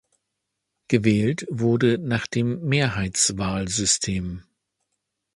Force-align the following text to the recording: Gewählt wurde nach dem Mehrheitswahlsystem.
Gewählt 0.87 1.45
wurde 1.51 1.99
nach 1.99 2.25
dem 2.25 2.59
Mehrheitswahlsystem. 2.67 4.43